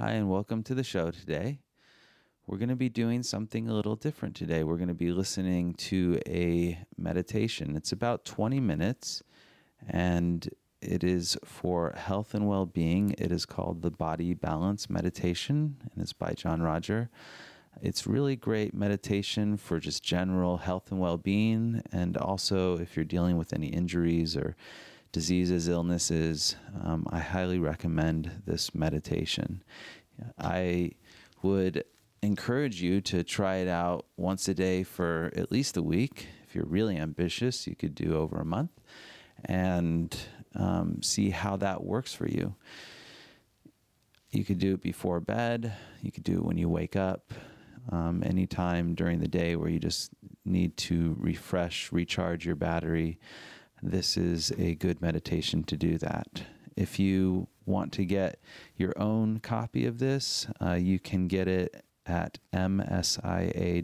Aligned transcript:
Hi, 0.00 0.12
and 0.12 0.30
welcome 0.30 0.62
to 0.62 0.74
the 0.74 0.82
show 0.82 1.10
today. 1.10 1.58
We're 2.46 2.56
going 2.56 2.70
to 2.70 2.74
be 2.74 2.88
doing 2.88 3.22
something 3.22 3.68
a 3.68 3.74
little 3.74 3.96
different 3.96 4.34
today. 4.34 4.64
We're 4.64 4.78
going 4.78 4.88
to 4.88 4.94
be 4.94 5.12
listening 5.12 5.74
to 5.74 6.18
a 6.26 6.78
meditation. 6.96 7.76
It's 7.76 7.92
about 7.92 8.24
20 8.24 8.60
minutes 8.60 9.22
and 9.86 10.48
it 10.80 11.04
is 11.04 11.36
for 11.44 11.92
health 11.98 12.32
and 12.32 12.48
well 12.48 12.64
being. 12.64 13.14
It 13.18 13.30
is 13.30 13.44
called 13.44 13.82
the 13.82 13.90
Body 13.90 14.32
Balance 14.32 14.88
Meditation 14.88 15.76
and 15.92 16.02
it's 16.02 16.14
by 16.14 16.32
John-Roger. 16.32 17.10
It's 17.82 18.06
really 18.06 18.36
great 18.36 18.72
meditation 18.72 19.58
for 19.58 19.78
just 19.78 20.02
general 20.02 20.56
health 20.56 20.90
and 20.90 20.98
well 20.98 21.18
being, 21.18 21.82
and 21.92 22.16
also 22.16 22.78
if 22.78 22.96
you're 22.96 23.04
dealing 23.04 23.36
with 23.36 23.52
any 23.52 23.68
injuries 23.68 24.34
or 24.34 24.56
diseases, 25.12 25.68
illnesses, 25.68 26.56
um, 26.82 27.06
I 27.10 27.18
highly 27.18 27.58
recommend 27.58 28.42
this 28.46 28.74
meditation. 28.74 29.62
I 30.38 30.92
would 31.42 31.84
encourage 32.22 32.82
you 32.82 33.00
to 33.00 33.24
try 33.24 33.56
it 33.56 33.68
out 33.68 34.06
once 34.16 34.48
a 34.48 34.54
day 34.54 34.82
for 34.82 35.32
at 35.34 35.50
least 35.50 35.76
a 35.76 35.82
week. 35.82 36.28
If 36.46 36.54
you're 36.54 36.66
really 36.66 36.96
ambitious, 36.96 37.66
you 37.66 37.74
could 37.74 37.94
do 37.94 38.16
over 38.16 38.40
a 38.40 38.44
month 38.44 38.70
and 39.44 40.16
um, 40.54 41.02
see 41.02 41.30
how 41.30 41.56
that 41.56 41.82
works 41.82 42.12
for 42.12 42.28
you. 42.28 42.54
You 44.30 44.44
could 44.44 44.58
do 44.58 44.74
it 44.74 44.82
before 44.82 45.20
bed, 45.20 45.72
you 46.02 46.12
could 46.12 46.22
do 46.22 46.34
it 46.34 46.44
when 46.44 46.56
you 46.56 46.68
wake 46.68 46.94
up, 46.94 47.32
um, 47.90 48.22
anytime 48.24 48.94
during 48.94 49.18
the 49.18 49.28
day 49.28 49.56
where 49.56 49.68
you 49.68 49.80
just 49.80 50.10
need 50.44 50.76
to 50.76 51.16
refresh, 51.18 51.90
recharge 51.90 52.46
your 52.46 52.54
battery 52.54 53.18
this 53.82 54.16
is 54.16 54.52
a 54.58 54.74
good 54.74 55.00
meditation 55.00 55.64
to 55.64 55.76
do 55.76 55.98
that. 55.98 56.42
If 56.76 56.98
you 56.98 57.48
want 57.66 57.92
to 57.92 58.04
get 58.04 58.40
your 58.76 58.92
own 58.98 59.40
copy 59.40 59.86
of 59.86 59.98
this, 59.98 60.46
uh, 60.62 60.74
you 60.74 60.98
can 60.98 61.28
get 61.28 61.48
it 61.48 61.84
at 62.06 62.38
msia.org. 62.52 63.82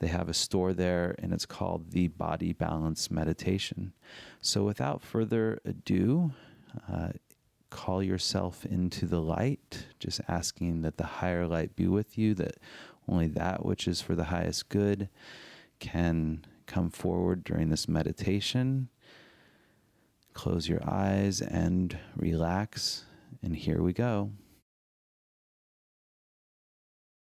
They 0.00 0.06
have 0.08 0.28
a 0.28 0.34
store 0.34 0.72
there 0.72 1.14
and 1.18 1.32
it's 1.32 1.46
called 1.46 1.92
the 1.92 2.08
Body 2.08 2.52
Balance 2.52 3.10
Meditation. 3.10 3.92
So, 4.40 4.64
without 4.64 5.02
further 5.02 5.60
ado, 5.64 6.32
uh, 6.90 7.10
call 7.70 8.02
yourself 8.02 8.66
into 8.66 9.06
the 9.06 9.20
light, 9.20 9.86
just 9.98 10.20
asking 10.28 10.82
that 10.82 10.96
the 10.96 11.06
higher 11.06 11.46
light 11.46 11.76
be 11.76 11.86
with 11.86 12.18
you, 12.18 12.34
that 12.34 12.56
only 13.08 13.28
that 13.28 13.64
which 13.64 13.86
is 13.86 14.00
for 14.00 14.14
the 14.14 14.24
highest 14.24 14.68
good 14.68 15.08
can 15.78 16.44
come 16.66 16.90
forward 16.90 17.44
during 17.44 17.70
this 17.70 17.88
meditation. 17.88 18.88
Close 20.32 20.68
your 20.68 20.80
eyes 20.88 21.40
and 21.40 21.98
relax. 22.16 23.04
And 23.42 23.54
here 23.54 23.82
we 23.82 23.92
go. 23.92 24.30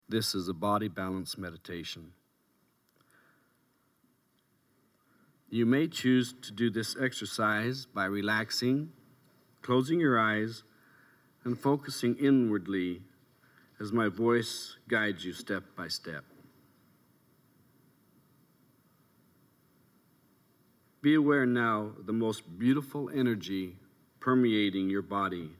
This 0.08 0.34
is 0.34 0.48
a 0.48 0.54
body 0.54 0.88
balance 0.88 1.36
meditation. 1.36 2.12
You 5.50 5.66
may 5.66 5.88
choose 5.88 6.34
to 6.42 6.52
do 6.52 6.70
this 6.70 6.97
exercise 7.00 7.86
by 7.86 8.04
relaxing, 8.04 8.92
closing 9.62 10.00
your 10.00 10.19
eyes, 10.19 10.62
and 11.44 11.58
focusing 11.58 12.16
inwardly 12.16 13.02
as 13.80 13.92
my 13.92 14.08
voice 14.08 14.77
guides 14.88 15.24
you 15.24 15.32
step 15.32 15.64
by 15.77 15.88
step. 15.88 16.24
Be 21.06 21.14
aware 21.14 21.46
now 21.46 21.92
of 21.96 22.06
the 22.06 22.12
most 22.12 22.58
beautiful 22.58 23.08
energy 23.10 23.76
permeating 24.18 24.90
your 24.90 25.02
body, 25.02 25.50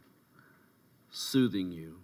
soothing 1.09 1.71
you. 1.71 2.01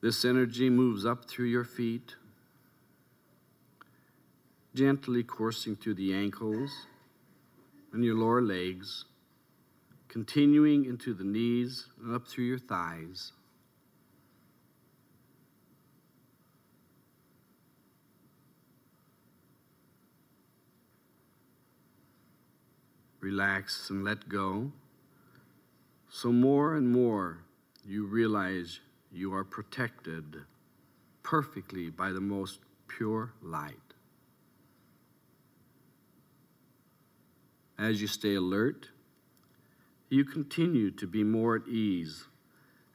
This 0.00 0.24
energy 0.24 0.70
moves 0.70 1.04
up 1.04 1.24
through 1.24 1.46
your 1.46 1.64
feet, 1.64 2.14
gently 4.76 5.24
coursing 5.24 5.74
through 5.74 5.94
the 5.94 6.14
ankles 6.14 6.70
and 7.92 8.04
your 8.04 8.14
lower 8.14 8.40
legs, 8.40 9.06
continuing 10.06 10.84
into 10.84 11.14
the 11.14 11.24
knees 11.24 11.88
and 12.00 12.14
up 12.14 12.28
through 12.28 12.44
your 12.44 12.60
thighs. 12.60 13.32
Relax 23.24 23.88
and 23.88 24.04
let 24.04 24.28
go. 24.28 24.70
So, 26.10 26.30
more 26.30 26.76
and 26.76 26.92
more, 26.92 27.38
you 27.84 28.04
realize 28.04 28.80
you 29.10 29.32
are 29.34 29.44
protected 29.44 30.42
perfectly 31.22 31.88
by 31.88 32.12
the 32.12 32.20
most 32.20 32.60
pure 32.86 33.32
light. 33.42 33.94
As 37.78 38.00
you 38.00 38.06
stay 38.06 38.34
alert, 38.34 38.90
you 40.10 40.24
continue 40.24 40.90
to 40.92 41.06
be 41.06 41.24
more 41.24 41.56
at 41.56 41.66
ease 41.66 42.26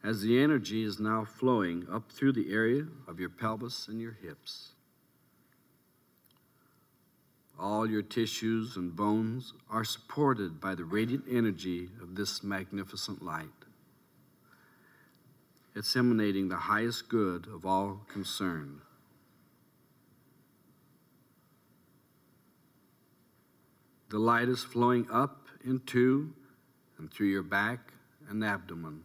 as 0.03 0.21
the 0.21 0.41
energy 0.41 0.83
is 0.83 0.99
now 0.99 1.25
flowing 1.25 1.85
up 1.91 2.11
through 2.11 2.31
the 2.31 2.53
area 2.53 2.85
of 3.07 3.19
your 3.19 3.29
pelvis 3.29 3.87
and 3.89 3.99
your 3.99 4.17
hips. 4.21 4.73
All 7.59 7.85
your 7.89 8.01
tissues 8.01 8.77
and 8.77 8.95
bones 8.95 9.53
are 9.69 9.83
supported 9.83 10.61
by 10.61 10.75
the 10.75 10.85
radiant 10.85 11.25
energy 11.29 11.89
of 12.01 12.15
this 12.15 12.41
magnificent 12.41 13.21
light. 13.21 13.47
It's 15.75 15.95
emanating 15.95 16.47
the 16.47 16.55
highest 16.55 17.09
good 17.09 17.47
of 17.47 17.65
all 17.65 18.05
concerned. 18.07 18.79
The 24.09 24.19
light 24.19 24.47
is 24.47 24.63
flowing 24.63 25.07
up 25.11 25.47
into 25.63 26.33
and 26.97 27.11
through 27.11 27.27
your 27.27 27.43
back 27.43 27.91
and 28.29 28.43
abdomen. 28.43 29.03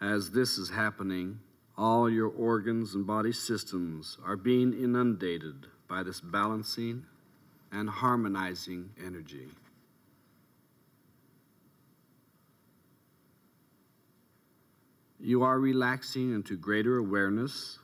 As 0.00 0.30
this 0.30 0.58
is 0.58 0.70
happening, 0.70 1.40
all 1.76 2.10
your 2.10 2.28
organs 2.28 2.94
and 2.94 3.06
body 3.06 3.32
systems 3.32 4.18
are 4.24 4.36
being 4.36 4.74
inundated 4.74 5.66
by 5.88 6.02
this 6.02 6.20
balancing 6.20 7.06
and 7.72 7.88
harmonizing 7.88 8.90
energy. 9.02 9.48
You 15.18 15.42
are 15.42 15.58
relaxing 15.58 16.34
into 16.34 16.56
greater 16.56 16.98
awareness. 16.98 17.78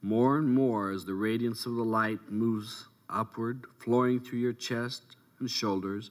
More 0.00 0.38
and 0.38 0.52
more 0.52 0.90
as 0.90 1.04
the 1.04 1.14
radiance 1.14 1.66
of 1.66 1.74
the 1.74 1.84
light 1.84 2.30
moves 2.30 2.86
upward, 3.10 3.66
flowing 3.78 4.20
through 4.20 4.38
your 4.38 4.54
chest 4.54 5.16
and 5.38 5.50
shoulders, 5.50 6.10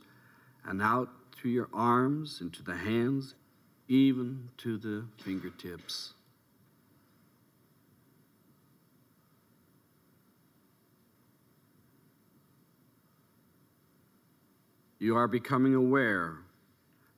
and 0.65 0.81
out 0.81 1.09
through 1.35 1.51
your 1.51 1.69
arms 1.73 2.41
into 2.41 2.61
the 2.61 2.75
hands 2.75 3.33
even 3.87 4.49
to 4.57 4.77
the 4.77 5.05
fingertips. 5.23 6.13
You 14.99 15.15
are 15.15 15.27
becoming 15.27 15.75
aware 15.75 16.39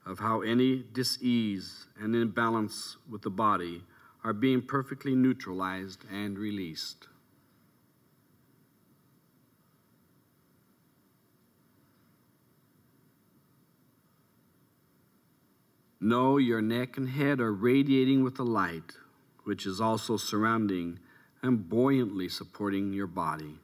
of 0.04 0.18
how 0.18 0.42
any 0.42 0.84
disease 0.92 1.86
and 1.98 2.14
imbalance 2.14 2.96
with 3.08 3.22
the 3.22 3.30
body 3.30 3.82
are 4.22 4.34
being 4.34 4.60
perfectly 4.60 5.14
neutralized 5.14 6.04
and 6.12 6.38
released. 6.38 7.08
No, 16.00 16.38
your 16.38 16.62
neck 16.62 16.96
and 16.96 17.10
head 17.10 17.40
are 17.40 17.52
radiating 17.52 18.24
with 18.24 18.36
the 18.36 18.44
light, 18.44 18.92
which 19.44 19.66
is 19.66 19.80
also 19.80 20.16
surrounding 20.16 20.98
and 21.42 21.68
buoyantly 21.68 22.28
supporting 22.28 22.92
your 22.92 23.06
body. 23.06 23.58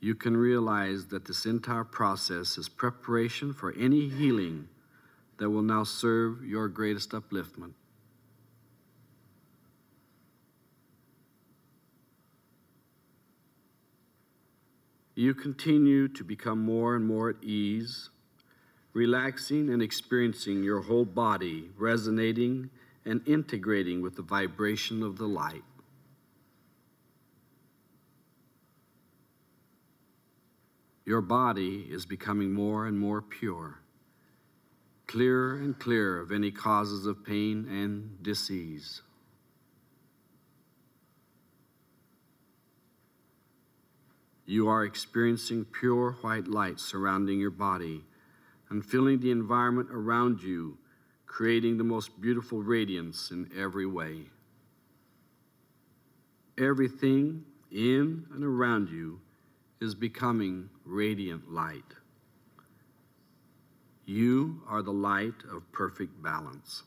You 0.00 0.14
can 0.14 0.36
realize 0.36 1.06
that 1.06 1.26
this 1.26 1.44
entire 1.44 1.84
process 1.84 2.56
is 2.56 2.68
preparation 2.68 3.52
for 3.52 3.72
any 3.72 4.08
healing 4.08 4.68
that 5.38 5.50
will 5.50 5.62
now 5.62 5.84
serve 5.84 6.44
your 6.44 6.68
greatest 6.68 7.10
upliftment. 7.10 7.72
You 15.18 15.34
continue 15.34 16.06
to 16.06 16.22
become 16.22 16.64
more 16.64 16.94
and 16.94 17.04
more 17.04 17.30
at 17.30 17.42
ease, 17.42 18.10
relaxing 18.92 19.68
and 19.68 19.82
experiencing 19.82 20.62
your 20.62 20.82
whole 20.82 21.04
body 21.04 21.70
resonating 21.76 22.70
and 23.04 23.26
integrating 23.26 24.00
with 24.00 24.14
the 24.14 24.22
vibration 24.22 25.02
of 25.02 25.18
the 25.18 25.26
light. 25.26 25.64
Your 31.04 31.20
body 31.20 31.88
is 31.90 32.06
becoming 32.06 32.52
more 32.52 32.86
and 32.86 32.96
more 32.96 33.20
pure, 33.20 33.80
clearer 35.08 35.56
and 35.56 35.76
clearer 35.76 36.20
of 36.20 36.30
any 36.30 36.52
causes 36.52 37.06
of 37.06 37.24
pain 37.24 37.66
and 37.68 38.22
disease. 38.22 39.02
You 44.48 44.66
are 44.68 44.82
experiencing 44.82 45.66
pure 45.66 46.12
white 46.22 46.48
light 46.48 46.80
surrounding 46.80 47.38
your 47.38 47.50
body 47.50 48.06
and 48.70 48.82
feeling 48.82 49.20
the 49.20 49.30
environment 49.30 49.90
around 49.92 50.42
you, 50.42 50.78
creating 51.26 51.76
the 51.76 51.84
most 51.84 52.18
beautiful 52.18 52.62
radiance 52.62 53.30
in 53.30 53.50
every 53.54 53.84
way. 53.84 54.22
Everything 56.56 57.44
in 57.70 58.24
and 58.32 58.42
around 58.42 58.88
you 58.88 59.20
is 59.82 59.94
becoming 59.94 60.70
radiant 60.86 61.52
light. 61.52 61.84
You 64.06 64.62
are 64.66 64.80
the 64.80 64.94
light 64.94 65.44
of 65.52 65.70
perfect 65.72 66.22
balance. 66.22 66.84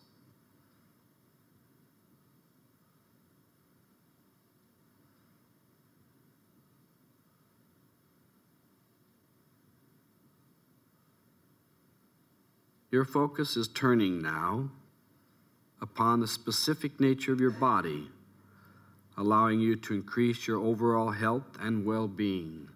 Your 12.91 13.05
focus 13.05 13.57
is 13.57 13.67
turning 13.67 14.21
now 14.21 14.69
upon 15.81 16.19
the 16.19 16.27
specific 16.27 16.99
nature 16.99 17.33
of 17.33 17.39
your 17.39 17.51
body, 17.51 18.09
allowing 19.17 19.59
you 19.59 19.75
to 19.77 19.93
increase 19.93 20.45
your 20.45 20.59
overall 20.59 21.11
health 21.11 21.57
and 21.59 21.85
well 21.85 22.07
being 22.07 22.67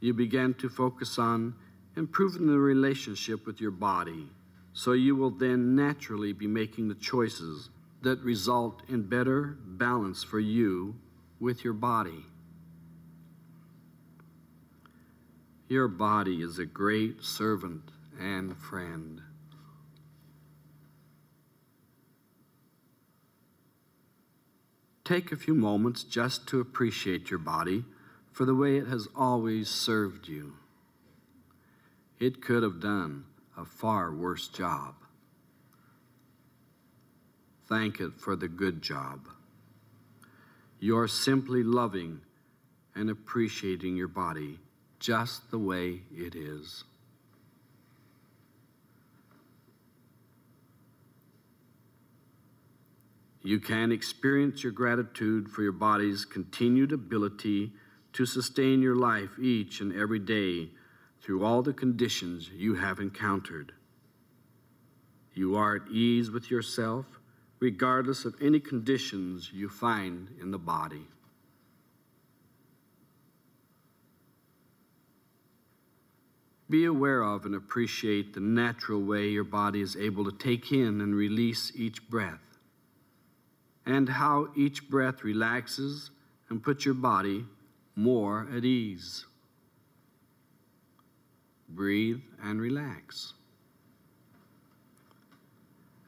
you 0.00 0.14
begin 0.14 0.54
to 0.54 0.68
focus 0.68 1.18
on 1.18 1.54
improving 1.96 2.46
the 2.46 2.58
relationship 2.58 3.46
with 3.46 3.60
your 3.60 3.70
body. 3.70 4.28
So 4.72 4.92
you 4.92 5.14
will 5.14 5.30
then 5.30 5.76
naturally 5.76 6.32
be 6.32 6.46
making 6.46 6.88
the 6.88 6.94
choices 6.94 7.68
that 8.02 8.18
result 8.20 8.82
in 8.88 9.02
better 9.02 9.58
balance 9.64 10.22
for 10.24 10.40
you 10.40 10.94
with 11.38 11.64
your 11.64 11.74
body. 11.74 12.24
Your 15.70 15.86
body 15.86 16.42
is 16.42 16.58
a 16.58 16.66
great 16.66 17.22
servant 17.22 17.92
and 18.18 18.56
friend. 18.56 19.22
Take 25.04 25.30
a 25.30 25.36
few 25.36 25.54
moments 25.54 26.02
just 26.02 26.48
to 26.48 26.58
appreciate 26.58 27.30
your 27.30 27.38
body 27.38 27.84
for 28.32 28.44
the 28.44 28.54
way 28.56 28.78
it 28.78 28.88
has 28.88 29.06
always 29.14 29.70
served 29.70 30.26
you. 30.26 30.54
It 32.18 32.42
could 32.42 32.64
have 32.64 32.80
done 32.80 33.26
a 33.56 33.64
far 33.64 34.12
worse 34.12 34.48
job. 34.48 34.96
Thank 37.68 38.00
it 38.00 38.14
for 38.18 38.34
the 38.34 38.48
good 38.48 38.82
job. 38.82 39.28
You're 40.80 41.06
simply 41.06 41.62
loving 41.62 42.22
and 42.96 43.08
appreciating 43.08 43.94
your 43.94 44.08
body 44.08 44.58
just 45.00 45.50
the 45.50 45.58
way 45.58 46.02
it 46.14 46.36
is. 46.36 46.84
You 53.42 53.58
can 53.58 53.90
experience 53.90 54.62
your 54.62 54.72
gratitude 54.72 55.48
for 55.48 55.62
your 55.62 55.72
body's 55.72 56.26
continued 56.26 56.92
ability 56.92 57.72
to 58.12 58.26
sustain 58.26 58.82
your 58.82 58.96
life 58.96 59.30
each 59.40 59.80
and 59.80 59.94
every 59.96 60.18
day 60.18 60.68
through 61.22 61.44
all 61.44 61.62
the 61.62 61.72
conditions 61.72 62.50
you 62.50 62.74
have 62.74 62.98
encountered. 62.98 63.72
You 65.32 65.56
are 65.56 65.76
at 65.76 65.90
ease 65.90 66.30
with 66.30 66.50
yourself, 66.50 67.06
regardless 67.60 68.26
of 68.26 68.34
any 68.42 68.60
conditions 68.60 69.50
you 69.52 69.70
find 69.70 70.28
in 70.40 70.50
the 70.50 70.58
body. 70.58 71.06
Be 76.70 76.84
aware 76.84 77.22
of 77.22 77.44
and 77.44 77.54
appreciate 77.56 78.32
the 78.32 78.40
natural 78.40 79.02
way 79.02 79.28
your 79.28 79.44
body 79.44 79.80
is 79.80 79.96
able 79.96 80.24
to 80.24 80.38
take 80.38 80.70
in 80.70 81.00
and 81.00 81.14
release 81.14 81.72
each 81.74 82.08
breath, 82.08 82.58
and 83.84 84.08
how 84.08 84.48
each 84.56 84.88
breath 84.88 85.24
relaxes 85.24 86.12
and 86.48 86.62
puts 86.62 86.84
your 86.84 86.94
body 86.94 87.44
more 87.96 88.46
at 88.56 88.64
ease. 88.64 89.26
Breathe 91.68 92.20
and 92.42 92.60
relax. 92.60 93.34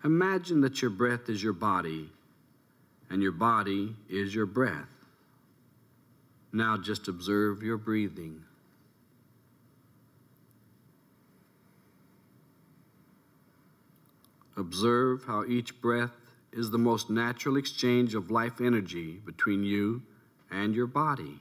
Imagine 0.05 0.61
that 0.61 0.81
your 0.81 0.91
breath 0.91 1.29
is 1.29 1.43
your 1.43 1.53
body 1.53 2.11
and 3.11 3.21
your 3.23 3.33
body 3.33 3.95
is 4.09 4.35
your 4.35 4.47
breath. 4.47 4.89
Now 6.53 6.77
just 6.77 7.09
observe 7.09 7.63
your 7.63 7.79
breathing. 7.79 8.45
Observe 14.57 15.25
how 15.25 15.45
each 15.45 15.81
breath 15.81 16.13
is 16.53 16.71
the 16.71 16.79
most 16.79 17.09
natural 17.09 17.57
exchange 17.57 18.15
of 18.15 18.31
life 18.31 18.61
energy 18.61 19.21
between 19.25 19.65
you 19.65 20.03
and 20.51 20.75
your 20.75 20.87
body. 20.87 21.41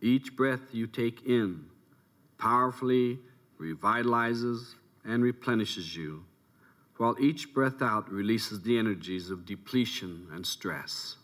Each 0.00 0.34
breath 0.34 0.72
you 0.72 0.86
take 0.86 1.26
in 1.26 1.64
powerfully 2.38 3.18
revitalizes 3.60 4.74
and 5.04 5.22
replenishes 5.22 5.96
you, 5.96 6.24
while 6.96 7.16
each 7.20 7.52
breath 7.52 7.82
out 7.82 8.10
releases 8.10 8.62
the 8.62 8.78
energies 8.78 9.30
of 9.30 9.44
depletion 9.44 10.28
and 10.32 10.46
stress. 10.46 11.16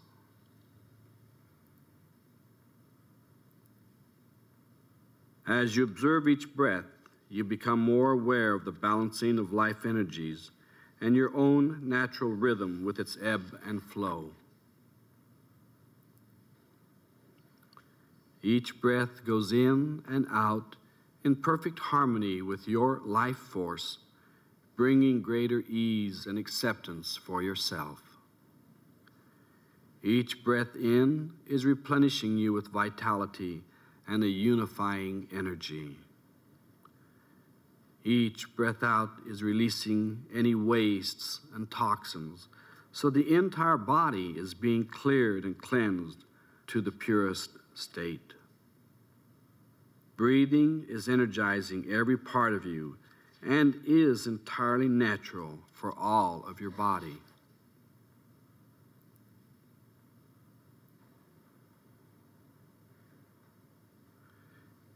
As 5.47 5.77
you 5.77 5.85
observe 5.85 6.27
each 6.27 6.55
breath, 6.55 6.87
you 7.35 7.43
become 7.43 7.81
more 7.81 8.13
aware 8.13 8.55
of 8.55 8.65
the 8.65 8.71
balancing 8.71 9.41
of 9.41 9.53
life 9.53 9.85
energies 9.85 10.53
and 11.01 11.17
your 11.17 11.37
own 11.37 11.81
natural 11.83 12.31
rhythm 12.31 12.85
with 12.85 13.01
its 13.01 13.19
ebb 13.21 13.59
and 13.67 13.83
flow. 13.83 14.31
Each 18.41 18.81
breath 18.81 19.25
goes 19.25 19.51
in 19.51 20.05
and 20.09 20.27
out 20.31 20.77
in 21.25 21.35
perfect 21.35 21.81
harmony 21.81 22.41
with 22.41 22.69
your 22.69 23.01
life 23.05 23.39
force, 23.39 23.99
bringing 24.77 25.21
greater 25.21 25.65
ease 25.69 26.27
and 26.27 26.39
acceptance 26.39 27.17
for 27.17 27.43
yourself. 27.43 28.01
Each 30.05 30.45
breath 30.45 30.77
in 30.77 31.33
is 31.49 31.65
replenishing 31.65 32.39
you 32.39 32.53
with 32.53 32.69
vitality 32.69 33.65
and 34.07 34.23
a 34.23 34.29
unifying 34.29 35.27
energy. 35.33 35.97
Each 38.05 38.55
breath 38.55 38.83
out 38.83 39.11
is 39.27 39.43
releasing 39.43 40.27
any 40.33 40.55
wastes 40.55 41.41
and 41.55 41.71
toxins, 41.71 42.49
so 42.93 43.09
the 43.09 43.35
entire 43.35 43.79
body 43.79 44.35
is 44.37 44.53
being 44.53 44.85
cleared 44.85 45.45
and 45.45 45.57
cleansed 45.57 46.25
to 46.67 46.83
the 46.83 46.93
purest 46.93 47.51
state. 47.73 48.35
Breathing 50.17 50.85
is 50.89 51.09
energizing 51.09 51.87
every 51.91 52.19
part 52.19 52.53
of 52.53 52.67
you 52.67 52.99
and 53.43 53.81
is 53.87 54.27
entirely 54.27 54.89
natural 54.89 55.59
for 55.73 55.93
all 55.99 56.45
of 56.47 56.61
your 56.61 56.71
body. 56.71 57.17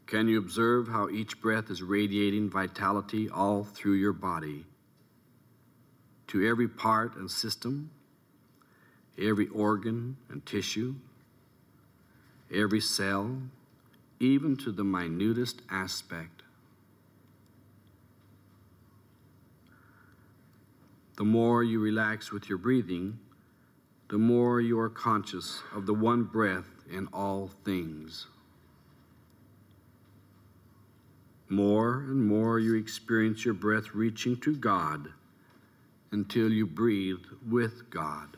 Can 0.09 0.27
you 0.27 0.39
observe 0.39 0.89
how 0.89 1.11
each 1.11 1.39
breath 1.39 1.71
is 1.71 1.83
radiating 1.83 2.49
vitality 2.49 3.29
all 3.29 3.63
through 3.63 3.93
your 3.93 4.15
body 4.15 4.65
to 6.29 6.49
every 6.49 6.67
part 6.67 7.15
and 7.17 7.31
system, 7.31 7.91
every 9.19 9.49
organ 9.49 10.17
and 10.31 10.47
tissue, 10.47 10.95
every 12.51 12.81
cell, 12.81 13.37
even 14.19 14.57
to 14.57 14.73
the 14.73 14.83
minutest 14.83 15.61
aspect. 15.71 16.43
The 21.17 21.25
more 21.25 21.63
you 21.63 21.81
relax 21.81 22.33
with 22.33 22.49
your 22.49 22.57
breathing, 22.57 23.19
the 24.09 24.17
more 24.17 24.63
you 24.63 24.79
are 24.79 24.89
conscious 24.89 25.63
of 25.75 25.85
the 25.85 25.93
one 25.93 26.25
breath 26.25 26.71
in 26.91 27.09
all 27.13 27.51
things. 27.63 28.27
More 31.49 32.01
and 32.01 32.27
more 32.27 32.59
you 32.59 32.75
experience 32.75 33.45
your 33.45 33.55
breath 33.55 33.95
reaching 33.95 34.37
to 34.41 34.55
God 34.55 35.13
until 36.11 36.53
you 36.53 36.67
breathe 36.67 37.25
with 37.49 37.89
God. 37.91 38.37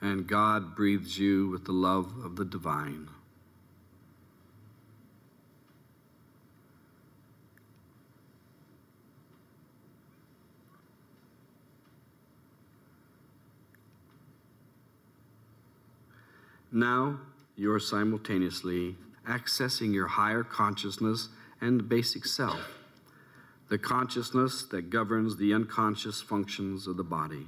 And 0.00 0.26
God 0.26 0.76
breathes 0.76 1.18
you 1.18 1.48
with 1.48 1.64
the 1.64 1.72
love 1.72 2.24
of 2.24 2.36
the 2.36 2.44
divine. 2.44 3.08
Now 16.74 17.20
you're 17.54 17.78
simultaneously 17.78 18.96
accessing 19.28 19.94
your 19.94 20.08
higher 20.08 20.42
consciousness 20.42 21.28
and 21.60 21.88
basic 21.88 22.26
self, 22.26 22.58
the 23.68 23.78
consciousness 23.78 24.64
that 24.64 24.90
governs 24.90 25.36
the 25.36 25.54
unconscious 25.54 26.20
functions 26.20 26.88
of 26.88 26.96
the 26.96 27.04
body. 27.04 27.46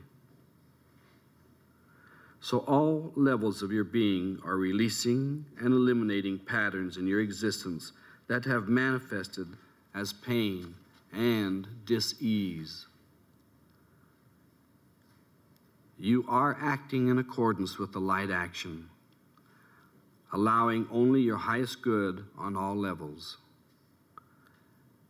So, 2.41 2.59
all 2.59 3.13
levels 3.17 3.63
of 3.63 3.73
your 3.73 3.83
being 3.83 4.39
are 4.45 4.57
releasing 4.57 5.45
and 5.59 5.75
eliminating 5.75 6.39
patterns 6.39 6.97
in 6.97 7.09
your 7.09 7.21
existence 7.21 7.91
that 8.29 8.45
have 8.45 8.69
manifested 8.69 9.49
as 9.93 10.13
pain 10.13 10.77
and 11.13 11.67
dis-ease. 11.85 12.87
You 15.99 16.25
are 16.29 16.57
acting 16.61 17.09
in 17.09 17.19
accordance 17.19 17.77
with 17.77 17.93
the 17.93 17.99
light 17.99 18.31
action 18.31 18.89
allowing 20.33 20.87
only 20.91 21.21
your 21.21 21.37
highest 21.37 21.83
good 21.83 22.25
on 22.37 22.57
all 22.57 22.75
levels. 22.75 23.39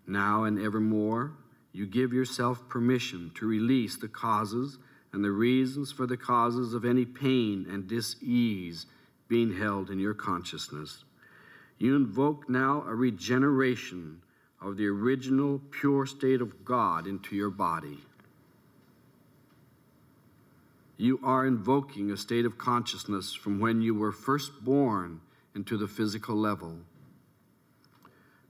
Now 0.06 0.44
and 0.44 0.58
evermore, 0.58 1.32
you 1.72 1.86
give 1.86 2.12
yourself 2.12 2.68
permission 2.68 3.32
to 3.34 3.46
release 3.46 3.96
the 3.96 4.08
causes 4.08 4.78
and 5.12 5.24
the 5.24 5.30
reasons 5.30 5.92
for 5.92 6.06
the 6.06 6.16
causes 6.16 6.74
of 6.74 6.84
any 6.84 7.04
pain 7.04 7.66
and 7.68 7.86
dis-ease 7.86 8.86
being 9.28 9.56
held 9.56 9.90
in 9.90 9.98
your 9.98 10.14
consciousness. 10.14 11.04
You 11.78 11.96
invoke 11.96 12.48
now 12.48 12.84
a 12.86 12.94
regeneration 12.94 14.22
of 14.60 14.76
the 14.76 14.86
original 14.86 15.60
pure 15.70 16.06
state 16.06 16.40
of 16.40 16.64
God 16.64 17.06
into 17.06 17.36
your 17.36 17.50
body 17.50 18.05
you 21.06 21.20
are 21.22 21.46
invoking 21.46 22.10
a 22.10 22.16
state 22.16 22.44
of 22.44 22.58
consciousness 22.58 23.32
from 23.32 23.60
when 23.60 23.80
you 23.80 23.94
were 23.94 24.12
first 24.12 24.64
born 24.64 25.20
into 25.54 25.78
the 25.78 25.88
physical 25.88 26.36
level. 26.36 26.78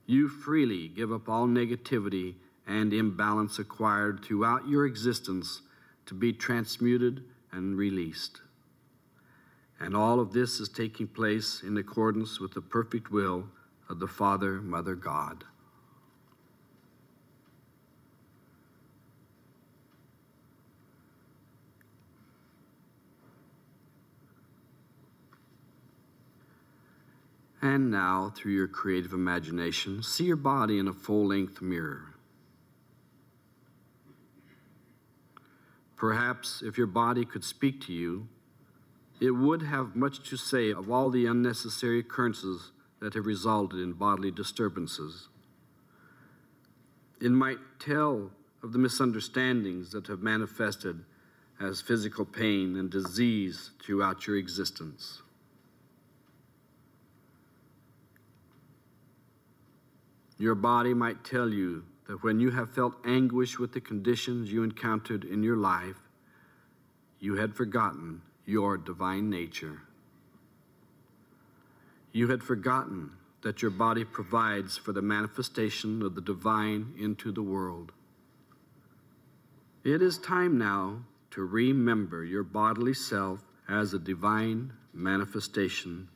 You 0.07 0.29
freely 0.29 0.89
give 0.89 1.13
up 1.13 1.29
all 1.29 1.47
negativity 1.47 2.35
and 2.67 2.93
imbalance 2.93 3.59
acquired 3.59 4.25
throughout 4.25 4.69
your 4.69 4.87
existence 4.87 5.63
to 6.07 6.15
be 6.15 6.33
transmuted 6.33 7.23
and 7.53 7.77
released. 7.77 8.41
And 9.79 9.95
all 9.95 10.19
of 10.19 10.33
this 10.33 10.59
is 10.59 10.69
taking 10.69 11.07
place 11.07 11.63
in 11.63 11.77
accordance 11.77 12.41
with 12.41 12.55
the 12.55 12.63
perfect 12.63 13.11
will 13.11 13.49
of 13.89 14.01
the 14.01 14.09
Father, 14.09 14.63
Mother, 14.63 14.95
God. 14.95 15.45
And 27.67 27.91
now, 27.91 28.33
through 28.33 28.53
your 28.53 28.69
creative 28.69 29.13
imagination, 29.13 30.01
see 30.01 30.23
your 30.23 30.37
body 30.37 30.79
in 30.79 30.87
a 30.87 30.93
full 30.93 31.27
length 31.27 31.61
mirror. 31.61 32.15
Perhaps 35.97 36.63
if 36.65 36.79
your 36.79 36.87
body 36.87 37.25
could 37.25 37.43
speak 37.43 37.81
to 37.87 37.93
you, 37.93 38.29
it 39.21 39.33
would 39.33 39.63
have 39.63 39.97
much 39.97 40.31
to 40.31 40.37
say 40.37 40.71
of 40.71 40.93
all 40.93 41.11
the 41.11 41.27
unnecessary 41.27 41.99
occurrences 41.99 42.71
that 43.01 43.15
have 43.15 43.27
resulted 43.27 43.81
in 43.81 43.95
bodily 43.95 44.31
disturbances. 44.31 45.27
It 47.21 47.33
might 47.33 47.59
tell 47.81 48.31
of 48.63 48.73
the 48.73 48.79
misunderstandings 48.79 49.91
that 49.91 50.07
have 50.07 50.21
manifested 50.21 51.05
as 51.61 51.81
physical 51.81 52.27
pain 52.27 52.77
and 52.77 52.89
disease 52.89 53.73
throughout 53.83 54.29
your 54.29 54.37
existence. 54.37 55.23
Your 60.39 60.55
body 60.55 60.93
might 60.93 61.25
tell 61.25 61.49
you 61.49 61.85
that 62.09 62.23
when 62.23 62.41
you 62.41 62.51
have 62.51 62.75
felt 62.75 62.95
anguish 63.05 63.59
with 63.59 63.73
the 63.73 63.81
conditions 63.81 64.53
you 64.53 64.63
encountered 64.63 65.25
in 65.25 65.43
your 65.43 65.57
life, 65.57 65.97
you 67.19 67.37
had 67.37 67.55
forgotten 67.55 68.21
your 68.45 68.77
divine 68.77 69.31
nature. 69.31 69.81
You 72.13 72.29
had 72.29 72.43
forgotten 72.43 73.13
that 73.43 73.63
your 73.63 73.71
body 73.71 74.05
provides 74.05 74.77
for 74.77 74.93
the 74.93 75.03
manifestation 75.03 76.03
of 76.03 76.15
the 76.15 76.21
divine 76.21 76.95
into 76.99 77.33
the 77.33 77.43
world. 77.43 77.93
It 79.85 80.03
is 80.03 80.19
time 80.19 80.59
now 80.59 81.05
to 81.31 81.45
remember 81.45 82.25
your 82.25 82.43
bodily 82.43 82.95
self 82.95 83.41
as 83.69 83.95
a 83.95 83.99
divine 83.99 84.73
manifestation, 84.93 86.09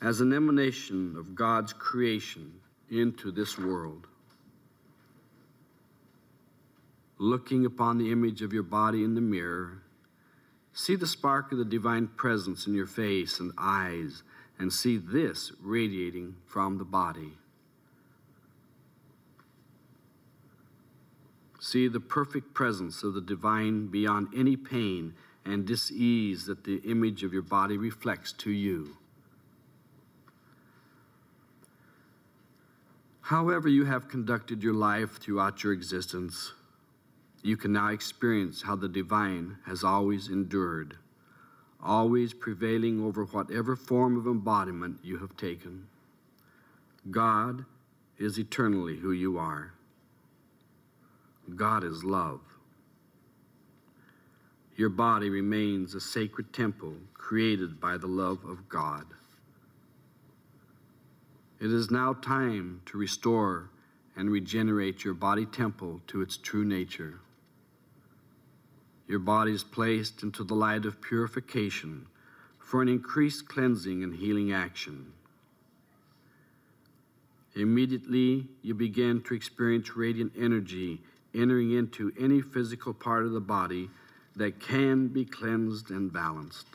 as 0.00 0.20
an 0.20 0.32
emanation 0.32 1.16
of 1.16 1.34
God's 1.34 1.72
creation 1.72 2.60
into 2.92 3.32
this 3.32 3.58
world. 3.58 4.06
Looking 7.18 7.64
upon 7.64 7.98
the 7.98 8.12
image 8.12 8.42
of 8.42 8.52
your 8.52 8.62
body 8.62 9.02
in 9.02 9.14
the 9.14 9.20
mirror, 9.20 9.82
see 10.72 10.96
the 10.96 11.06
spark 11.06 11.52
of 11.52 11.58
the 11.58 11.64
divine 11.64 12.08
presence 12.08 12.66
in 12.66 12.74
your 12.74 12.86
face 12.86 13.40
and 13.40 13.52
eyes, 13.56 14.22
and 14.58 14.72
see 14.72 14.98
this 14.98 15.52
radiating 15.62 16.36
from 16.46 16.78
the 16.78 16.84
body. 16.84 17.32
See 21.58 21.88
the 21.88 22.00
perfect 22.00 22.54
presence 22.54 23.02
of 23.02 23.14
the 23.14 23.20
divine 23.20 23.86
beyond 23.86 24.28
any 24.36 24.56
pain 24.56 25.14
and 25.44 25.64
dis-ease 25.64 26.46
that 26.46 26.64
the 26.64 26.78
image 26.78 27.22
of 27.22 27.32
your 27.32 27.42
body 27.42 27.76
reflects 27.76 28.32
to 28.32 28.50
you. 28.50 28.96
However, 33.22 33.68
you 33.68 33.84
have 33.84 34.08
conducted 34.08 34.62
your 34.62 34.74
life 34.74 35.18
throughout 35.18 35.62
your 35.62 35.72
existence, 35.72 36.52
you 37.42 37.56
can 37.56 37.72
now 37.72 37.88
experience 37.88 38.62
how 38.62 38.76
the 38.76 38.88
divine 38.88 39.58
has 39.66 39.82
always 39.84 40.28
endured, 40.28 40.96
always 41.82 42.34
prevailing 42.34 43.02
over 43.02 43.24
whatever 43.24 43.76
form 43.76 44.16
of 44.16 44.26
embodiment 44.26 44.98
you 45.02 45.18
have 45.18 45.36
taken. 45.36 45.86
God 47.10 47.64
is 48.18 48.38
eternally 48.38 48.96
who 48.98 49.12
you 49.12 49.38
are. 49.38 49.72
God 51.54 51.84
is 51.84 52.04
love. 52.04 52.40
Your 54.76 54.88
body 54.88 55.30
remains 55.30 55.94
a 55.94 56.00
sacred 56.00 56.52
temple 56.52 56.94
created 57.14 57.80
by 57.80 57.96
the 57.96 58.06
love 58.06 58.44
of 58.44 58.68
God. 58.68 59.06
It 61.62 61.70
is 61.72 61.92
now 61.92 62.12
time 62.12 62.82
to 62.86 62.98
restore 62.98 63.70
and 64.16 64.28
regenerate 64.28 65.04
your 65.04 65.14
body 65.14 65.46
temple 65.46 66.00
to 66.08 66.20
its 66.20 66.36
true 66.36 66.64
nature. 66.64 67.20
Your 69.06 69.20
body 69.20 69.52
is 69.52 69.62
placed 69.62 70.24
into 70.24 70.42
the 70.42 70.56
light 70.56 70.84
of 70.84 71.00
purification 71.00 72.06
for 72.58 72.82
an 72.82 72.88
increased 72.88 73.46
cleansing 73.46 74.02
and 74.02 74.16
healing 74.16 74.52
action. 74.52 75.12
Immediately, 77.54 78.48
you 78.62 78.74
begin 78.74 79.22
to 79.22 79.34
experience 79.34 79.94
radiant 79.94 80.32
energy 80.36 81.00
entering 81.32 81.70
into 81.70 82.10
any 82.18 82.40
physical 82.40 82.92
part 82.92 83.24
of 83.24 83.30
the 83.30 83.40
body 83.40 83.88
that 84.34 84.58
can 84.58 85.06
be 85.06 85.24
cleansed 85.24 85.92
and 85.92 86.12
balanced. 86.12 86.66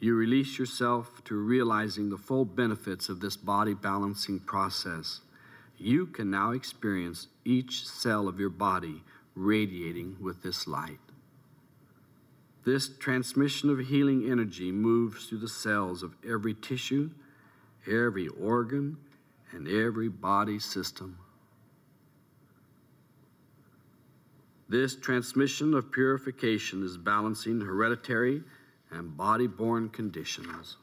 You 0.00 0.14
release 0.14 0.58
yourself 0.58 1.22
to 1.24 1.34
realizing 1.34 2.08
the 2.08 2.16
full 2.16 2.46
benefits 2.46 3.10
of 3.10 3.20
this 3.20 3.36
body 3.36 3.74
balancing 3.74 4.40
process. 4.40 5.20
You 5.76 6.06
can 6.06 6.30
now 6.30 6.52
experience 6.52 7.28
each 7.44 7.86
cell 7.86 8.26
of 8.26 8.40
your 8.40 8.50
body 8.50 9.02
radiating 9.34 10.16
with 10.18 10.42
this 10.42 10.66
light. 10.66 10.98
This 12.64 12.88
transmission 12.98 13.70
of 13.70 13.78
healing 13.78 14.30
energy 14.30 14.72
moves 14.72 15.26
through 15.26 15.38
the 15.38 15.48
cells 15.48 16.02
of 16.02 16.14
every 16.26 16.54
tissue, 16.54 17.10
every 17.86 18.28
organ, 18.28 18.96
and 19.52 19.68
every 19.68 20.08
body 20.08 20.58
system. 20.58 21.18
This 24.68 24.94
transmission 24.94 25.74
of 25.74 25.90
purification 25.90 26.84
is 26.84 26.96
balancing 26.96 27.60
hereditary 27.60 28.42
and 28.90 29.16
body 29.16 29.46
born 29.46 29.88
conditions. 29.88 30.76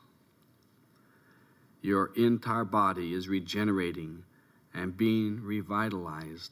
Your 1.81 2.11
entire 2.15 2.65
body 2.65 3.13
is 3.13 3.27
regenerating 3.27 4.23
and 4.73 4.97
being 4.97 5.41
revitalized. 5.43 6.51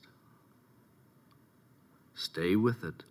Stay 2.13 2.55
with 2.55 2.83
it. 2.83 3.03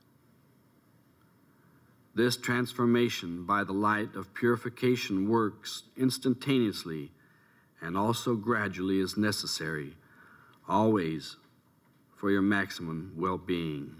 This 2.14 2.36
transformation 2.36 3.44
by 3.44 3.64
the 3.64 3.72
light 3.72 4.14
of 4.14 4.34
purification 4.34 5.28
works 5.28 5.82
instantaneously 5.96 7.10
and 7.82 7.98
also 7.98 8.34
gradually 8.36 9.00
as 9.00 9.16
necessary, 9.16 9.94
always 10.68 11.36
for 12.16 12.30
your 12.30 12.42
maximum 12.42 13.12
well 13.16 13.36
being. 13.36 13.96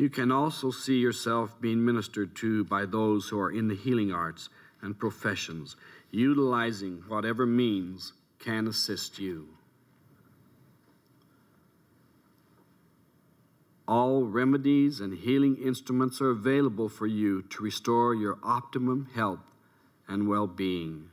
You 0.00 0.08
can 0.08 0.32
also 0.32 0.70
see 0.70 0.98
yourself 0.98 1.60
being 1.60 1.84
ministered 1.84 2.34
to 2.36 2.64
by 2.64 2.86
those 2.86 3.28
who 3.28 3.38
are 3.38 3.52
in 3.52 3.68
the 3.68 3.74
healing 3.74 4.10
arts 4.10 4.48
and 4.80 4.98
professions, 4.98 5.76
utilizing 6.10 7.04
whatever 7.06 7.44
means 7.44 8.14
can 8.38 8.66
assist 8.66 9.18
you. 9.18 9.46
All 13.86 14.22
remedies 14.24 15.00
and 15.00 15.18
healing 15.18 15.58
instruments 15.58 16.22
are 16.22 16.30
available 16.30 16.88
for 16.88 17.06
you 17.06 17.42
to 17.42 17.62
restore 17.62 18.14
your 18.14 18.38
optimum 18.42 19.06
health 19.14 19.52
and 20.08 20.26
well 20.26 20.46
being. 20.46 21.10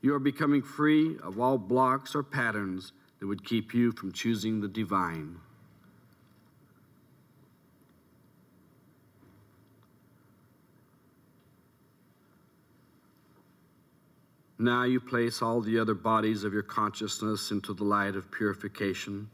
You 0.00 0.14
are 0.14 0.20
becoming 0.20 0.62
free 0.62 1.16
of 1.20 1.40
all 1.40 1.58
blocks 1.58 2.14
or 2.14 2.22
patterns 2.22 2.92
that 3.18 3.26
would 3.26 3.44
keep 3.44 3.74
you 3.74 3.90
from 3.90 4.12
choosing 4.12 4.60
the 4.60 4.68
divine. 4.68 5.40
Now 14.62 14.84
you 14.84 15.00
place 15.00 15.42
all 15.42 15.60
the 15.60 15.80
other 15.80 15.92
bodies 15.92 16.44
of 16.44 16.52
your 16.52 16.62
consciousness 16.62 17.50
into 17.50 17.74
the 17.74 17.82
light 17.82 18.14
of 18.14 18.30
purification 18.30 19.28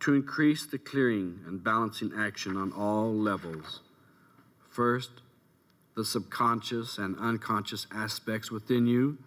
to 0.00 0.14
increase 0.14 0.64
the 0.64 0.78
clearing 0.78 1.40
and 1.46 1.62
balancing 1.62 2.12
action 2.16 2.56
on 2.56 2.72
all 2.72 3.12
levels. 3.12 3.82
First, 4.70 5.20
the 5.94 6.02
subconscious 6.02 6.96
and 6.96 7.14
unconscious 7.18 7.86
aspects 7.92 8.50
within 8.50 8.86
you 8.86 9.18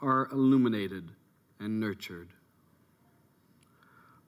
are 0.00 0.30
illuminated 0.32 1.10
and 1.60 1.78
nurtured. 1.78 2.30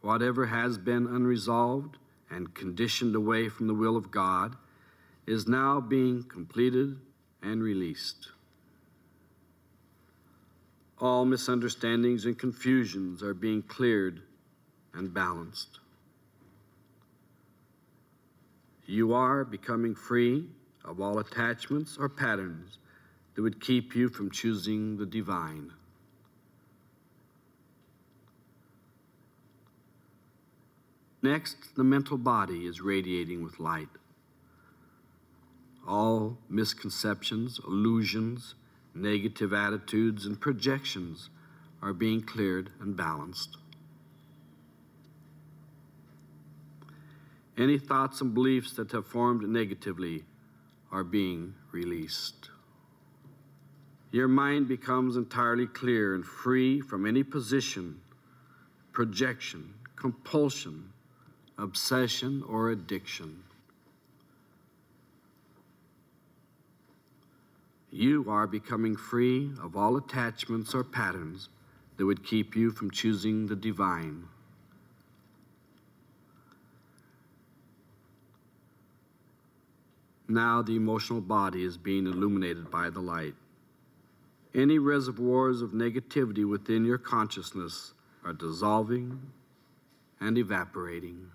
Whatever 0.02 0.44
has 0.44 0.76
been 0.76 1.06
unresolved 1.06 1.96
and 2.30 2.52
conditioned 2.52 3.14
away 3.14 3.48
from 3.48 3.66
the 3.66 3.72
will 3.72 3.96
of 3.96 4.10
God 4.10 4.56
is 5.26 5.48
now 5.48 5.80
being 5.80 6.22
completed 6.22 6.98
and 7.42 7.62
released. 7.62 8.28
All 11.00 11.24
misunderstandings 11.24 12.24
and 12.24 12.38
confusions 12.38 13.22
are 13.22 13.34
being 13.34 13.62
cleared 13.62 14.22
and 14.92 15.12
balanced. 15.12 15.80
You 18.86 19.12
are 19.14 19.44
becoming 19.44 19.94
free 19.94 20.46
of 20.84 21.00
all 21.00 21.18
attachments 21.18 21.96
or 21.98 22.08
patterns 22.08 22.78
that 23.34 23.42
would 23.42 23.60
keep 23.60 23.96
you 23.96 24.08
from 24.08 24.30
choosing 24.30 24.96
the 24.96 25.06
divine. 25.06 25.72
Next, 31.22 31.74
the 31.74 31.84
mental 31.84 32.18
body 32.18 32.66
is 32.66 32.82
radiating 32.82 33.42
with 33.42 33.58
light. 33.58 33.88
All 35.88 36.36
misconceptions, 36.50 37.58
illusions, 37.66 38.54
negative 38.94 39.52
attitudes, 39.52 40.26
and 40.26 40.40
projections 40.40 41.30
are 41.82 41.92
being 41.92 42.22
cleared 42.22 42.70
and 42.80 42.96
balanced. 42.96 43.56
Any 47.56 47.78
thoughts 47.78 48.20
and 48.20 48.34
beliefs 48.34 48.72
that 48.72 48.90
have 48.92 49.06
formed 49.06 49.48
negatively 49.48 50.24
are 50.90 51.04
being 51.04 51.54
released. 51.70 52.50
Your 54.10 54.28
mind 54.28 54.66
becomes 54.68 55.16
entirely 55.16 55.66
clear 55.66 56.14
and 56.14 56.24
free 56.24 56.80
from 56.80 57.06
any 57.06 57.22
position, 57.22 58.00
projection, 58.92 59.74
compulsion, 59.96 60.92
obsession, 61.58 62.42
or 62.48 62.70
addiction. 62.70 63.43
You 67.96 68.24
are 68.28 68.48
becoming 68.48 68.96
free 68.96 69.52
of 69.62 69.76
all 69.76 69.96
attachments 69.96 70.74
or 70.74 70.82
patterns 70.82 71.48
that 71.96 72.04
would 72.04 72.24
keep 72.24 72.56
you 72.56 72.72
from 72.72 72.90
choosing 72.90 73.46
the 73.46 73.54
divine. 73.54 74.24
Now 80.26 80.60
the 80.60 80.74
emotional 80.74 81.20
body 81.20 81.62
is 81.62 81.76
being 81.76 82.08
illuminated 82.08 82.68
by 82.68 82.90
the 82.90 82.98
light. 82.98 83.36
Any 84.52 84.80
reservoirs 84.80 85.62
of 85.62 85.70
negativity 85.70 86.44
within 86.44 86.84
your 86.84 86.98
consciousness 86.98 87.94
are 88.24 88.32
dissolving 88.32 89.20
and 90.18 90.36
evaporating. 90.36 91.30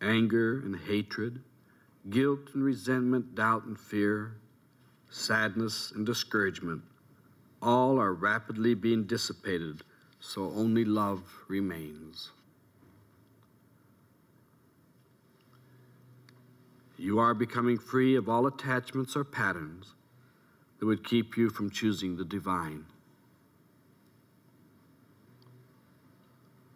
Anger 0.00 0.60
and 0.60 0.74
hatred, 0.74 1.42
guilt 2.10 2.50
and 2.54 2.62
resentment, 2.62 3.34
doubt 3.34 3.64
and 3.64 3.78
fear, 3.78 4.36
sadness 5.10 5.92
and 5.94 6.06
discouragement, 6.06 6.82
all 7.62 7.98
are 7.98 8.12
rapidly 8.12 8.74
being 8.74 9.04
dissipated, 9.04 9.82
so 10.20 10.52
only 10.54 10.84
love 10.84 11.22
remains. 11.48 12.30
You 16.98 17.18
are 17.18 17.34
becoming 17.34 17.78
free 17.78 18.16
of 18.16 18.28
all 18.28 18.46
attachments 18.46 19.16
or 19.16 19.24
patterns 19.24 19.94
that 20.78 20.86
would 20.86 21.04
keep 21.04 21.36
you 21.36 21.50
from 21.50 21.70
choosing 21.70 22.16
the 22.16 22.24
divine. 22.24 22.86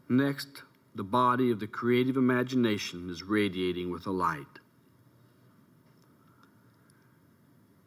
Next, 0.08 0.62
the 0.94 1.04
body 1.04 1.50
of 1.50 1.60
the 1.60 1.66
creative 1.66 2.16
imagination 2.16 3.08
is 3.10 3.22
radiating 3.22 3.90
with 3.90 4.06
a 4.06 4.10
light. 4.10 4.60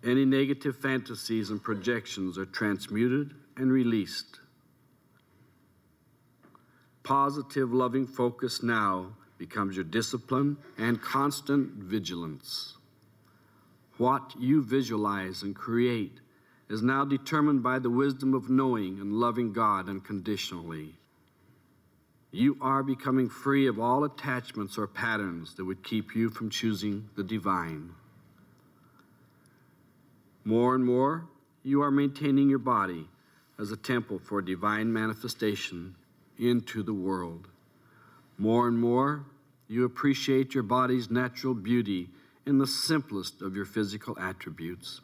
Any 0.03 0.25
negative 0.25 0.75
fantasies 0.75 1.49
and 1.49 1.63
projections 1.63 2.37
are 2.37 2.45
transmuted 2.45 3.33
and 3.55 3.71
released. 3.71 4.39
Positive, 7.03 7.73
loving 7.73 8.07
focus 8.07 8.61
now 8.61 9.13
becomes 9.37 9.75
your 9.75 9.85
discipline 9.85 10.57
and 10.77 11.01
constant 11.01 11.71
vigilance. 11.75 12.77
What 13.97 14.33
you 14.39 14.61
visualize 14.63 15.43
and 15.43 15.55
create 15.55 16.19
is 16.69 16.81
now 16.81 17.05
determined 17.05 17.61
by 17.61 17.79
the 17.79 17.89
wisdom 17.89 18.33
of 18.33 18.49
knowing 18.49 18.99
and 18.99 19.13
loving 19.13 19.53
God 19.53 19.87
unconditionally. 19.87 20.95
You 22.31 22.57
are 22.61 22.83
becoming 22.83 23.29
free 23.29 23.67
of 23.67 23.79
all 23.79 24.03
attachments 24.03 24.77
or 24.77 24.87
patterns 24.87 25.55
that 25.55 25.65
would 25.65 25.83
keep 25.83 26.15
you 26.15 26.29
from 26.29 26.49
choosing 26.49 27.09
the 27.15 27.23
divine. 27.23 27.91
More 30.45 30.75
and 30.75 30.85
more, 30.85 31.25
you 31.63 31.81
are 31.81 31.91
maintaining 31.91 32.49
your 32.49 32.59
body 32.59 33.07
as 33.57 33.71
a 33.71 33.77
temple 33.77 34.19
for 34.19 34.41
divine 34.41 34.91
manifestation 34.91 35.95
into 36.37 36.83
the 36.83 36.93
world. 36.93 37.47
More 38.37 38.67
and 38.67 38.79
more, 38.79 39.25
you 39.67 39.85
appreciate 39.85 40.53
your 40.53 40.63
body's 40.63 41.09
natural 41.09 41.53
beauty 41.53 42.09
in 42.45 42.57
the 42.57 42.67
simplest 42.67 43.41
of 43.41 43.55
your 43.55 43.65
physical 43.65 44.17
attributes. 44.19 45.01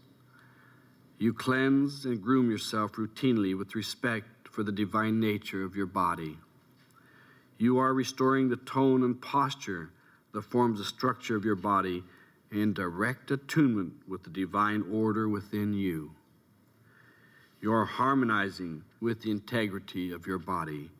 You 1.17 1.33
cleanse 1.33 2.05
and 2.05 2.21
groom 2.21 2.49
yourself 2.51 2.93
routinely 2.93 3.57
with 3.57 3.75
respect 3.75 4.47
for 4.49 4.63
the 4.63 4.71
divine 4.71 5.19
nature 5.19 5.63
of 5.63 5.75
your 5.75 5.85
body. 5.85 6.37
You 7.57 7.77
are 7.77 7.93
restoring 7.93 8.49
the 8.49 8.57
tone 8.57 9.03
and 9.03 9.21
posture 9.21 9.91
that 10.33 10.43
forms 10.43 10.79
the 10.79 10.85
structure 10.85 11.35
of 11.35 11.45
your 11.45 11.55
body 11.55 12.03
in 12.51 12.73
direct 12.73 13.31
attunement 13.31 13.93
with 14.07 14.23
the 14.23 14.29
divine 14.29 14.83
order 14.91 15.27
within 15.27 15.73
you. 15.73 16.15
You 17.61 17.73
are 17.73 17.85
harmonizing 17.85 18.83
with 18.99 19.21
the 19.21 19.31
integrity 19.31 20.11
of 20.11 20.25
your 20.25 20.39
body 20.39 20.91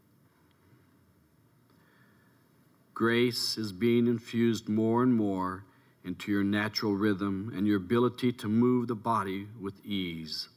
grace 3.00 3.58
is 3.58 3.72
being 3.72 4.08
infused 4.08 4.68
more 4.68 5.02
and 5.02 5.16
more 5.16 5.64
into 6.04 6.34
your 6.34 6.44
natural 6.44 6.94
rhythm 6.94 7.50
and 7.56 7.66
your 7.66 7.78
ability 7.78 8.30
to 8.30 8.46
move 8.46 8.90
the 8.90 8.94
body 8.94 9.48
with 9.58 9.74
ease. 9.86 10.50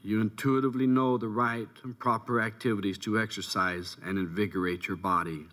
You 0.00 0.20
intuitively 0.20 0.86
know 0.86 1.18
the 1.18 1.26
right 1.26 1.66
and 1.82 1.98
proper 1.98 2.40
activities 2.40 2.98
to 2.98 3.18
exercise 3.18 3.96
and 4.04 4.16
invigorate 4.16 4.86
your 4.86 4.96
body. 4.96 5.48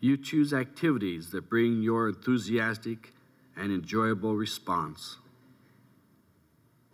You 0.00 0.16
choose 0.16 0.52
activities 0.52 1.30
that 1.30 1.50
bring 1.50 1.82
your 1.82 2.08
enthusiastic 2.08 3.12
and 3.56 3.72
enjoyable 3.72 4.36
response. 4.36 5.16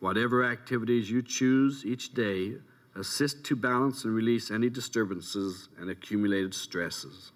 Whatever 0.01 0.45
activities 0.45 1.11
you 1.11 1.23
choose 1.23 1.85
each 1.85 2.14
day 2.14 2.55
assist 2.97 3.45
to 3.45 3.57
balance 3.57 4.05
and 4.05 4.14
release 4.14 4.51
any 4.51 4.71
disturbances 4.71 5.69
and 5.79 5.90
accumulated 5.90 6.55
stresses. 6.55 7.33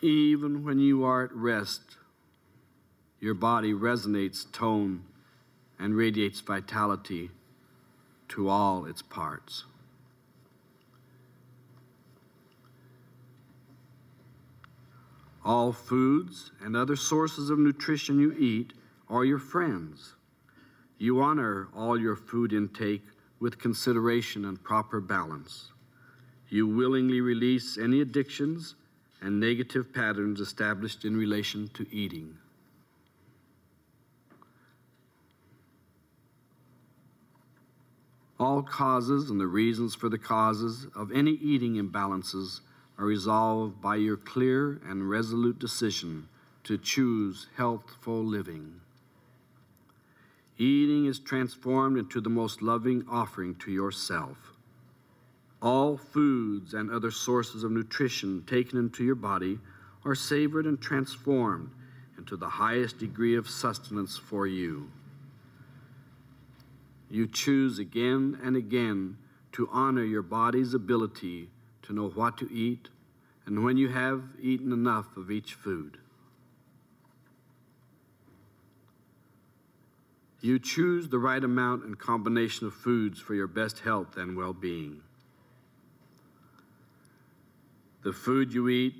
Even 0.00 0.64
when 0.64 0.78
you 0.78 1.04
are 1.04 1.24
at 1.24 1.34
rest, 1.34 1.96
your 3.20 3.34
body 3.34 3.72
resonates 3.72 4.50
tone 4.52 5.02
and 5.78 5.96
radiates 5.96 6.40
vitality 6.40 7.30
to 8.28 8.48
all 8.48 8.84
its 8.84 9.02
parts. 9.02 9.64
All 15.44 15.72
foods 15.72 16.50
and 16.60 16.76
other 16.76 16.96
sources 16.96 17.50
of 17.50 17.58
nutrition 17.58 18.18
you 18.18 18.32
eat 18.38 18.72
are 19.08 19.24
your 19.24 19.38
friends. 19.38 20.14
You 20.98 21.20
honor 21.20 21.68
all 21.74 21.98
your 21.98 22.16
food 22.16 22.52
intake 22.52 23.04
with 23.40 23.58
consideration 23.58 24.44
and 24.44 24.62
proper 24.62 25.00
balance. 25.00 25.70
You 26.48 26.66
willingly 26.66 27.20
release 27.20 27.78
any 27.78 28.00
addictions 28.00 28.74
and 29.20 29.38
negative 29.38 29.92
patterns 29.92 30.40
established 30.40 31.04
in 31.04 31.16
relation 31.16 31.68
to 31.74 31.86
eating. 31.94 32.36
All 38.40 38.62
causes 38.62 39.30
and 39.30 39.40
the 39.40 39.46
reasons 39.46 39.94
for 39.94 40.08
the 40.08 40.18
causes 40.18 40.86
of 40.94 41.10
any 41.12 41.32
eating 41.32 41.74
imbalances 41.74 42.60
are 42.98 43.06
resolved 43.06 43.80
by 43.80 43.96
your 43.96 44.16
clear 44.16 44.80
and 44.86 45.08
resolute 45.08 45.58
decision 45.58 46.28
to 46.64 46.76
choose 46.76 47.46
healthful 47.56 48.24
living. 48.24 48.80
Eating 50.58 51.06
is 51.06 51.20
transformed 51.20 51.96
into 51.96 52.20
the 52.20 52.28
most 52.28 52.60
loving 52.60 53.04
offering 53.08 53.54
to 53.54 53.70
yourself. 53.70 54.36
All 55.62 55.96
foods 55.96 56.74
and 56.74 56.90
other 56.90 57.12
sources 57.12 57.62
of 57.62 57.70
nutrition 57.70 58.42
taken 58.46 58.78
into 58.78 59.04
your 59.04 59.14
body 59.14 59.58
are 60.04 60.16
savored 60.16 60.66
and 60.66 60.80
transformed 60.80 61.70
into 62.16 62.36
the 62.36 62.48
highest 62.48 62.98
degree 62.98 63.36
of 63.36 63.48
sustenance 63.48 64.16
for 64.16 64.46
you. 64.46 64.90
You 67.08 67.26
choose 67.28 67.78
again 67.78 68.38
and 68.42 68.56
again 68.56 69.16
to 69.52 69.68
honor 69.72 70.04
your 70.04 70.22
body's 70.22 70.74
ability 70.74 71.48
to 71.88 71.92
know 71.92 72.08
what 72.08 72.38
to 72.38 72.52
eat 72.52 72.88
and 73.46 73.64
when 73.64 73.76
you 73.76 73.88
have 73.88 74.22
eaten 74.40 74.72
enough 74.72 75.16
of 75.16 75.30
each 75.30 75.54
food. 75.54 75.98
You 80.40 80.60
choose 80.60 81.08
the 81.08 81.18
right 81.18 81.42
amount 81.42 81.84
and 81.84 81.98
combination 81.98 82.68
of 82.68 82.74
foods 82.74 83.18
for 83.18 83.34
your 83.34 83.48
best 83.48 83.80
health 83.80 84.16
and 84.16 84.36
well 84.36 84.52
being. 84.52 85.00
The 88.04 88.12
food 88.12 88.52
you 88.52 88.68
eat 88.68 88.94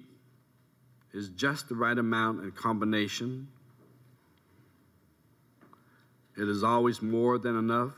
is 1.12 1.28
just 1.28 1.68
the 1.68 1.76
right 1.76 1.96
amount 1.96 2.40
and 2.40 2.54
combination 2.54 3.48
it 6.38 6.48
is 6.48 6.62
always 6.62 7.02
more 7.02 7.36
than 7.36 7.58
enough 7.58 7.94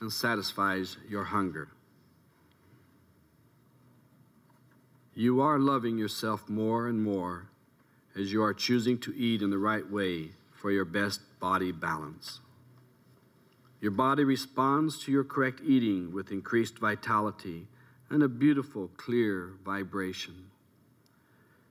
and 0.00 0.12
satisfies 0.12 0.98
your 1.08 1.24
hunger. 1.24 1.70
You 5.14 5.40
are 5.40 5.58
loving 5.58 5.98
yourself 5.98 6.48
more 6.48 6.86
and 6.86 7.02
more 7.02 7.48
as 8.16 8.32
you 8.32 8.42
are 8.42 8.54
choosing 8.54 8.98
to 8.98 9.14
eat 9.16 9.42
in 9.42 9.50
the 9.50 9.58
right 9.58 9.88
way 9.88 10.30
for 10.52 10.70
your 10.70 10.84
best 10.84 11.20
body 11.40 11.72
balance. 11.72 12.40
Your 13.80 13.90
body 13.90 14.24
responds 14.24 14.98
to 15.04 15.12
your 15.12 15.24
correct 15.24 15.60
eating 15.64 16.12
with 16.12 16.30
increased 16.30 16.78
vitality 16.78 17.66
and 18.08 18.22
a 18.22 18.28
beautiful, 18.28 18.90
clear 18.96 19.52
vibration. 19.64 20.50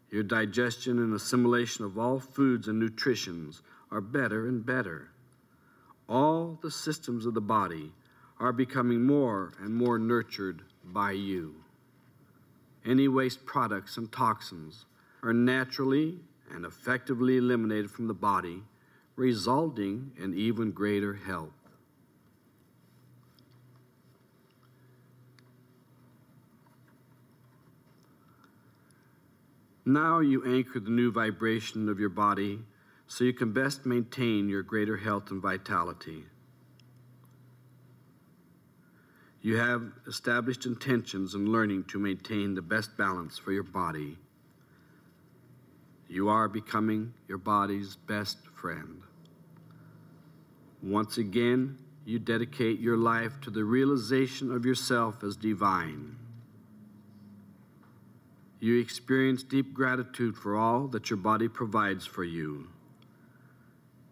Your 0.09 0.23
digestion 0.23 0.97
and 0.97 1.13
assimilation 1.13 1.85
of 1.85 1.99
all 1.99 2.19
foods 2.19 2.67
and 2.67 2.79
nutritions 2.79 3.61
are 3.91 4.01
better 4.01 4.47
and 4.47 4.65
better 4.65 5.09
all 6.09 6.57
the 6.63 6.71
systems 6.71 7.25
of 7.27 7.35
the 7.35 7.41
body 7.41 7.91
are 8.39 8.51
becoming 8.51 9.05
more 9.05 9.53
and 9.59 9.75
more 9.75 9.99
nurtured 9.99 10.63
by 10.83 11.11
you. 11.11 11.55
Any 12.89 13.07
waste 13.07 13.45
products 13.45 13.97
and 13.97 14.11
toxins 14.11 14.85
are 15.21 15.31
naturally 15.31 16.21
and 16.49 16.65
effectively 16.65 17.37
eliminated 17.37 17.91
from 17.91 18.07
the 18.07 18.15
body, 18.15 18.63
resulting 19.15 20.11
in 20.17 20.33
even 20.33 20.71
greater 20.71 21.13
health. 21.13 21.53
Now 29.85 30.17
you 30.17 30.43
anchor 30.43 30.79
the 30.79 30.89
new 30.89 31.11
vibration 31.11 31.89
of 31.89 31.99
your 31.99 32.09
body 32.09 32.61
so 33.05 33.23
you 33.23 33.33
can 33.33 33.53
best 33.53 33.85
maintain 33.85 34.49
your 34.49 34.63
greater 34.63 34.97
health 34.97 35.29
and 35.29 35.39
vitality. 35.39 36.23
You 39.41 39.57
have 39.57 39.83
established 40.05 40.65
intentions 40.65 41.33
and 41.33 41.47
learning 41.47 41.85
to 41.85 41.99
maintain 41.99 42.55
the 42.55 42.61
best 42.61 42.97
balance 42.97 43.37
for 43.37 43.53
your 43.53 43.63
body. 43.63 44.17
You 46.09 46.27
are 46.27 46.49
becoming 46.49 47.13
your 47.27 47.37
body's 47.37 47.95
best 47.95 48.37
friend. 48.47 49.01
Once 50.81 51.17
again, 51.17 51.77
you 52.05 52.19
dedicate 52.19 52.79
your 52.79 52.97
life 52.97 53.39
to 53.41 53.49
the 53.49 53.63
realization 53.63 54.51
of 54.51 54.65
yourself 54.65 55.23
as 55.23 55.37
divine. 55.37 56.17
You 58.59 58.77
experience 58.79 59.43
deep 59.43 59.73
gratitude 59.73 60.35
for 60.35 60.57
all 60.57 60.87
that 60.87 61.09
your 61.09 61.17
body 61.17 61.47
provides 61.47 62.05
for 62.05 62.25
you. 62.25 62.67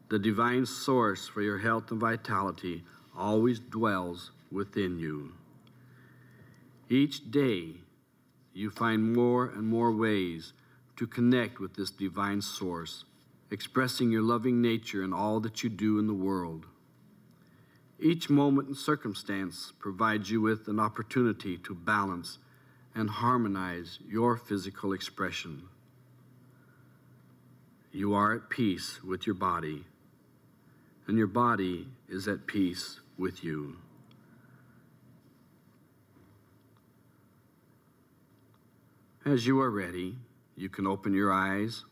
The 0.10 0.20
divine 0.20 0.66
source 0.66 1.28
for 1.28 1.42
your 1.42 1.58
health 1.58 1.92
and 1.92 2.00
vitality 2.00 2.86
always 3.18 3.60
dwells 3.60 4.32
within 4.52 5.00
you. 5.00 5.34
Each 6.90 7.30
day, 7.30 7.76
you 8.54 8.70
find 8.70 9.14
more 9.14 9.46
and 9.46 9.68
more 9.68 9.92
ways 9.92 10.54
to 10.96 11.06
connect 11.06 11.60
with 11.60 11.76
this 11.76 11.92
divine 11.92 12.42
source, 12.42 13.06
expressing 13.52 14.10
your 14.10 14.22
loving 14.24 14.62
nature 14.62 15.04
in 15.04 15.14
all 15.14 15.40
that 15.42 15.64
you 15.64 15.70
do 15.70 16.00
in 16.00 16.08
the 16.08 16.14
world. 16.14 16.66
Each 18.00 18.30
moment 18.30 18.68
and 18.68 18.78
circumstance 18.78 19.74
provides 19.80 20.30
you 20.30 20.42
with 20.42 20.68
an 20.68 20.80
opportunity 20.80 21.58
to 21.58 21.76
balance 21.76 22.38
and 22.96 23.10
harmonize 23.10 24.00
your 24.08 24.38
physical 24.38 24.94
expression. 24.94 25.64
You 27.92 28.14
are 28.14 28.34
at 28.34 28.50
peace 28.50 29.04
with 29.04 29.26
your 29.26 29.36
body 29.36 29.86
and 31.08 31.18
your 31.18 31.28
body 31.28 31.88
is 32.10 32.28
at 32.28 32.46
peace 32.48 33.00
with 33.18 33.44
you. 33.44 33.78
As 39.28 39.46
you 39.46 39.60
are 39.60 39.70
ready, 39.70 40.16
you 40.56 40.70
can 40.70 40.88
open 40.88 41.13
your 41.13 41.34
eyes 41.34 41.84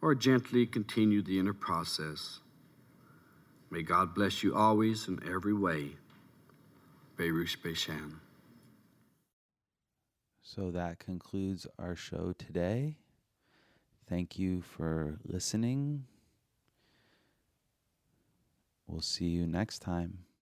or 0.00 0.14
gently 0.14 0.64
continue 0.64 1.20
the 1.20 1.38
inner 1.38 1.52
process. 1.52 2.40
May 3.70 3.82
God 3.82 4.14
bless 4.14 4.42
you 4.42 4.56
always 4.56 5.06
in 5.06 5.20
every 5.28 5.52
way. 5.52 5.96
Baruch 7.18 7.62
Bashan. 7.62 8.18
So 10.42 10.70
that 10.70 10.98
concludes 10.98 11.66
our 11.78 11.94
show 11.94 12.32
today. 12.38 12.96
Thank 14.08 14.38
you 14.38 14.62
for 14.62 15.18
listening. 15.22 16.06
We'll 18.86 19.02
see 19.02 19.26
you 19.26 19.46
next 19.46 19.80
time. 19.80 20.24